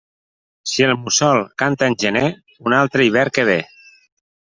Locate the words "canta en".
1.63-1.97